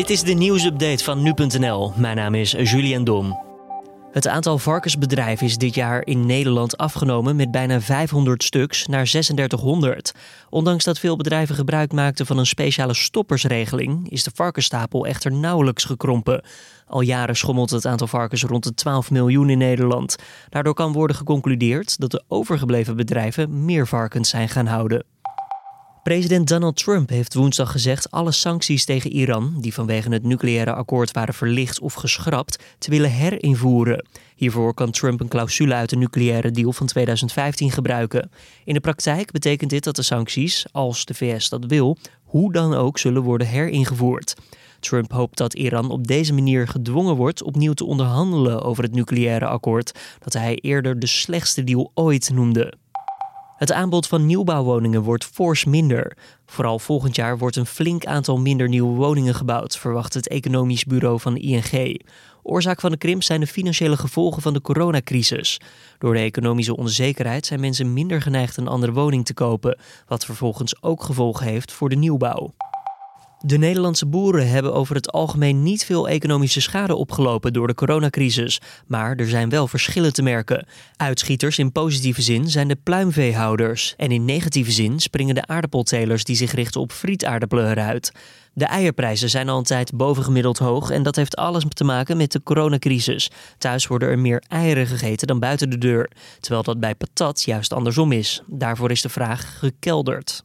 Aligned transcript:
Dit 0.00 0.10
is 0.10 0.22
de 0.22 0.32
nieuwsupdate 0.32 1.04
van 1.04 1.22
nu.nl. 1.22 1.92
Mijn 1.96 2.16
naam 2.16 2.34
is 2.34 2.50
Julian 2.50 3.04
Dom. 3.04 3.38
Het 4.12 4.28
aantal 4.28 4.58
varkensbedrijven 4.58 5.46
is 5.46 5.56
dit 5.56 5.74
jaar 5.74 6.06
in 6.06 6.26
Nederland 6.26 6.76
afgenomen 6.76 7.36
met 7.36 7.50
bijna 7.50 7.80
500 7.80 8.42
stuks 8.42 8.86
naar 8.86 9.04
3600. 9.04 10.12
Ondanks 10.50 10.84
dat 10.84 10.98
veel 10.98 11.16
bedrijven 11.16 11.54
gebruik 11.54 11.92
maakten 11.92 12.26
van 12.26 12.38
een 12.38 12.46
speciale 12.46 12.94
stoppersregeling, 12.94 14.10
is 14.10 14.22
de 14.22 14.30
varkensstapel 14.34 15.06
echter 15.06 15.32
nauwelijks 15.32 15.84
gekrompen. 15.84 16.44
Al 16.86 17.00
jaren 17.00 17.36
schommelt 17.36 17.70
het 17.70 17.86
aantal 17.86 18.06
varkens 18.06 18.42
rond 18.42 18.64
de 18.64 18.74
12 18.74 19.10
miljoen 19.10 19.50
in 19.50 19.58
Nederland. 19.58 20.16
Daardoor 20.48 20.74
kan 20.74 20.92
worden 20.92 21.16
geconcludeerd 21.16 22.00
dat 22.00 22.10
de 22.10 22.22
overgebleven 22.28 22.96
bedrijven 22.96 23.64
meer 23.64 23.86
varkens 23.86 24.28
zijn 24.28 24.48
gaan 24.48 24.66
houden. 24.66 25.04
President 26.02 26.48
Donald 26.48 26.76
Trump 26.76 27.08
heeft 27.08 27.34
woensdag 27.34 27.72
gezegd 27.72 28.10
alle 28.10 28.32
sancties 28.32 28.84
tegen 28.84 29.10
Iran, 29.10 29.54
die 29.60 29.74
vanwege 29.74 30.12
het 30.12 30.22
nucleaire 30.22 30.72
akkoord 30.72 31.10
waren 31.10 31.34
verlicht 31.34 31.80
of 31.80 31.94
geschrapt, 31.94 32.64
te 32.78 32.90
willen 32.90 33.10
herinvoeren. 33.10 34.06
Hiervoor 34.36 34.74
kan 34.74 34.90
Trump 34.90 35.20
een 35.20 35.28
clausule 35.28 35.74
uit 35.74 35.90
de 35.90 35.96
nucleaire 35.96 36.50
deal 36.50 36.72
van 36.72 36.86
2015 36.86 37.70
gebruiken. 37.70 38.30
In 38.64 38.74
de 38.74 38.80
praktijk 38.80 39.30
betekent 39.30 39.70
dit 39.70 39.84
dat 39.84 39.96
de 39.96 40.02
sancties, 40.02 40.66
als 40.72 41.04
de 41.04 41.14
VS 41.14 41.48
dat 41.48 41.64
wil, 41.64 41.98
hoe 42.24 42.52
dan 42.52 42.74
ook 42.74 42.98
zullen 42.98 43.22
worden 43.22 43.46
heringevoerd. 43.46 44.34
Trump 44.80 45.12
hoopt 45.12 45.36
dat 45.36 45.54
Iran 45.54 45.90
op 45.90 46.06
deze 46.06 46.32
manier 46.32 46.68
gedwongen 46.68 47.16
wordt 47.16 47.42
opnieuw 47.42 47.72
te 47.72 47.84
onderhandelen 47.84 48.62
over 48.62 48.82
het 48.82 48.94
nucleaire 48.94 49.46
akkoord, 49.46 49.98
dat 50.18 50.32
hij 50.32 50.54
eerder 50.54 50.98
de 50.98 51.06
slechtste 51.06 51.64
deal 51.64 51.90
ooit 51.94 52.30
noemde. 52.32 52.74
Het 53.60 53.72
aanbod 53.72 54.06
van 54.06 54.26
nieuwbouwwoningen 54.26 55.02
wordt 55.02 55.24
fors 55.24 55.64
minder. 55.64 56.16
Vooral 56.46 56.78
volgend 56.78 57.16
jaar 57.16 57.38
wordt 57.38 57.56
een 57.56 57.66
flink 57.66 58.06
aantal 58.06 58.38
minder 58.38 58.68
nieuwe 58.68 58.96
woningen 58.96 59.34
gebouwd, 59.34 59.78
verwacht 59.78 60.14
het 60.14 60.28
economisch 60.28 60.84
bureau 60.84 61.20
van 61.20 61.36
ING. 61.36 62.00
Oorzaak 62.42 62.80
van 62.80 62.90
de 62.90 62.96
krimp 62.96 63.22
zijn 63.22 63.40
de 63.40 63.46
financiële 63.46 63.96
gevolgen 63.96 64.42
van 64.42 64.52
de 64.52 64.60
coronacrisis. 64.60 65.60
Door 65.98 66.14
de 66.14 66.20
economische 66.20 66.76
onzekerheid 66.76 67.46
zijn 67.46 67.60
mensen 67.60 67.92
minder 67.92 68.22
geneigd 68.22 68.56
een 68.56 68.68
andere 68.68 68.92
woning 68.92 69.24
te 69.24 69.34
kopen, 69.34 69.78
wat 70.06 70.24
vervolgens 70.24 70.82
ook 70.82 71.02
gevolgen 71.02 71.46
heeft 71.46 71.72
voor 71.72 71.88
de 71.88 71.96
nieuwbouw. 71.96 72.52
De 73.44 73.58
Nederlandse 73.58 74.06
boeren 74.06 74.48
hebben 74.48 74.74
over 74.74 74.94
het 74.94 75.12
algemeen 75.12 75.62
niet 75.62 75.84
veel 75.84 76.08
economische 76.08 76.60
schade 76.60 76.94
opgelopen 76.94 77.52
door 77.52 77.66
de 77.66 77.74
coronacrisis, 77.74 78.60
maar 78.86 79.16
er 79.16 79.28
zijn 79.28 79.48
wel 79.48 79.66
verschillen 79.66 80.12
te 80.12 80.22
merken. 80.22 80.66
Uitschieters 80.96 81.58
in 81.58 81.72
positieve 81.72 82.22
zin 82.22 82.48
zijn 82.48 82.68
de 82.68 82.76
pluimveehouders 82.82 83.94
en 83.96 84.10
in 84.10 84.24
negatieve 84.24 84.70
zin 84.70 85.00
springen 85.00 85.34
de 85.34 85.46
aardappeltelers 85.46 86.24
die 86.24 86.36
zich 86.36 86.52
richten 86.52 86.80
op 86.80 86.92
frietaardappelen 86.92 87.70
eruit. 87.70 88.12
De 88.52 88.64
eierprijzen 88.64 89.30
zijn 89.30 89.48
al 89.48 89.58
een 89.58 89.64
tijd 89.64 89.96
bovengemiddeld 89.96 90.58
hoog 90.58 90.90
en 90.90 91.02
dat 91.02 91.16
heeft 91.16 91.36
alles 91.36 91.64
te 91.68 91.84
maken 91.84 92.16
met 92.16 92.32
de 92.32 92.42
coronacrisis. 92.42 93.30
Thuis 93.58 93.86
worden 93.86 94.08
er 94.08 94.18
meer 94.18 94.42
eieren 94.48 94.86
gegeten 94.86 95.26
dan 95.26 95.38
buiten 95.38 95.70
de 95.70 95.78
deur, 95.78 96.10
terwijl 96.40 96.62
dat 96.62 96.80
bij 96.80 96.94
patat 96.94 97.42
juist 97.42 97.72
andersom 97.72 98.12
is. 98.12 98.42
Daarvoor 98.46 98.90
is 98.90 99.02
de 99.02 99.08
vraag 99.08 99.58
gekelderd. 99.58 100.44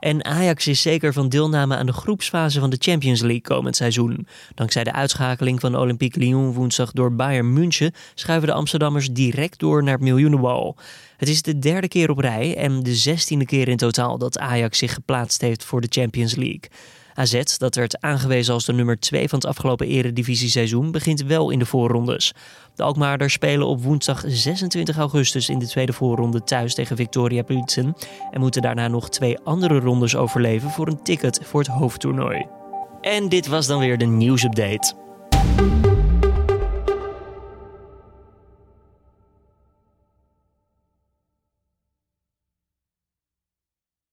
En 0.00 0.24
Ajax 0.24 0.66
is 0.66 0.82
zeker 0.82 1.12
van 1.12 1.28
deelname 1.28 1.76
aan 1.76 1.86
de 1.86 1.92
groepsfase 1.92 2.60
van 2.60 2.70
de 2.70 2.76
Champions 2.80 3.20
League 3.20 3.40
komend 3.40 3.76
seizoen. 3.76 4.26
Dankzij 4.54 4.84
de 4.84 4.92
uitschakeling 4.92 5.60
van 5.60 5.76
Olympique 5.76 6.20
Lyon 6.20 6.52
woensdag 6.52 6.92
door 6.92 7.14
Bayern 7.14 7.52
München 7.52 7.92
schuiven 8.14 8.48
de 8.48 8.54
Amsterdammers 8.54 9.10
direct 9.10 9.58
door 9.58 9.82
naar 9.82 9.94
het 9.94 10.02
miljoenenbal. 10.02 10.76
Het 11.16 11.28
is 11.28 11.42
de 11.42 11.58
derde 11.58 11.88
keer 11.88 12.10
op 12.10 12.18
rij 12.18 12.56
en 12.56 12.82
de 12.82 12.94
zestiende 12.94 13.46
keer 13.46 13.68
in 13.68 13.76
totaal 13.76 14.18
dat 14.18 14.38
Ajax 14.38 14.78
zich 14.78 14.94
geplaatst 14.94 15.40
heeft 15.40 15.64
voor 15.64 15.80
de 15.80 15.88
Champions 15.90 16.34
League. 16.34 16.70
AZ, 17.18 17.56
dat 17.56 17.74
werd 17.74 18.00
aangewezen 18.00 18.54
als 18.54 18.64
de 18.64 18.72
nummer 18.72 19.00
2 19.00 19.28
van 19.28 19.38
het 19.38 19.48
afgelopen 19.48 19.86
eredivisie-seizoen, 19.86 20.90
begint 20.90 21.22
wel 21.22 21.50
in 21.50 21.58
de 21.58 21.66
voorrondes. 21.66 22.32
De 22.74 22.82
Alkmaarders 22.82 23.32
spelen 23.32 23.66
op 23.66 23.82
woensdag 23.82 24.24
26 24.26 24.98
augustus 24.98 25.48
in 25.48 25.58
de 25.58 25.66
tweede 25.66 25.92
voorronde 25.92 26.44
thuis 26.44 26.74
tegen 26.74 26.96
Victoria 26.96 27.42
Pilsen 27.42 27.94
en 28.30 28.40
moeten 28.40 28.62
daarna 28.62 28.88
nog 28.88 29.10
twee 29.10 29.38
andere 29.38 29.78
rondes 29.78 30.16
overleven 30.16 30.70
voor 30.70 30.86
een 30.86 31.02
ticket 31.02 31.40
voor 31.42 31.60
het 31.60 31.68
hoofdtoernooi. 31.68 32.46
En 33.00 33.28
dit 33.28 33.46
was 33.46 33.66
dan 33.66 33.78
weer 33.78 33.98
de 33.98 34.06
nieuwsupdate. 34.06 34.94